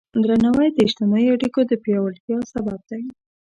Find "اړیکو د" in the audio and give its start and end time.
1.35-1.71